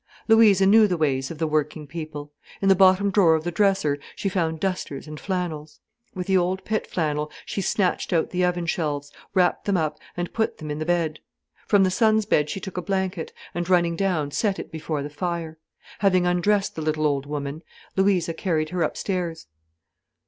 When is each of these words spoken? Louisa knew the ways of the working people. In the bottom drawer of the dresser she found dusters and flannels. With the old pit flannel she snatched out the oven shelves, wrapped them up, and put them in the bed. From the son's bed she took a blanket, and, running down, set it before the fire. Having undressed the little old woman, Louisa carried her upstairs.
Louisa 0.27 0.65
knew 0.65 0.87
the 0.87 0.97
ways 0.97 1.29
of 1.29 1.37
the 1.37 1.45
working 1.45 1.85
people. 1.85 2.33
In 2.59 2.69
the 2.69 2.75
bottom 2.75 3.11
drawer 3.11 3.35
of 3.35 3.43
the 3.43 3.51
dresser 3.51 3.99
she 4.15 4.29
found 4.29 4.59
dusters 4.59 5.05
and 5.07 5.19
flannels. 5.19 5.79
With 6.15 6.25
the 6.25 6.35
old 6.37 6.65
pit 6.65 6.87
flannel 6.87 7.31
she 7.45 7.61
snatched 7.61 8.11
out 8.11 8.31
the 8.31 8.43
oven 8.43 8.65
shelves, 8.65 9.11
wrapped 9.35 9.65
them 9.65 9.77
up, 9.77 9.99
and 10.17 10.33
put 10.33 10.57
them 10.57 10.71
in 10.71 10.79
the 10.79 10.87
bed. 10.87 11.19
From 11.67 11.83
the 11.83 11.91
son's 11.91 12.25
bed 12.25 12.49
she 12.49 12.59
took 12.59 12.77
a 12.77 12.81
blanket, 12.81 13.31
and, 13.53 13.69
running 13.69 13.95
down, 13.95 14.31
set 14.31 14.57
it 14.57 14.71
before 14.71 15.03
the 15.03 15.09
fire. 15.11 15.59
Having 15.99 16.25
undressed 16.25 16.73
the 16.75 16.81
little 16.81 17.05
old 17.05 17.27
woman, 17.27 17.61
Louisa 17.95 18.33
carried 18.33 18.69
her 18.69 18.81
upstairs. 18.81 19.45